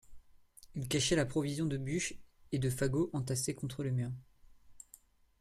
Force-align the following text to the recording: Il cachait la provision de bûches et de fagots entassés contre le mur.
Il 0.73 0.87
cachait 0.87 1.15
la 1.15 1.27
provision 1.27 1.67
de 1.67 1.77
bûches 1.77 2.15
et 2.51 2.57
de 2.57 2.71
fagots 2.71 3.11
entassés 3.13 3.53
contre 3.53 3.83
le 3.83 3.91
mur. 3.91 4.09